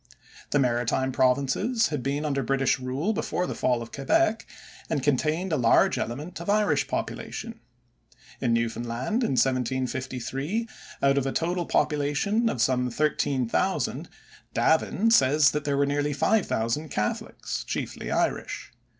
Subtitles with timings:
[0.49, 4.47] The maritime Provinces had been under British rule before the fall of Quebec
[4.89, 7.59] and contained a large element of Irish population.
[8.39, 10.67] In Newfoundland in 1753
[11.03, 14.09] out of a total population of some thirteen thousand,
[14.55, 18.71] Davin says that there were nearly five thousand Catholics, chiefly Irish.